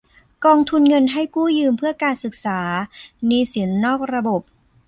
[0.45, 2.59] กองทุนเงินให้กู้ยืมเพื่อการศึกษา
[3.25, 4.41] หนี้สินนอกระบบ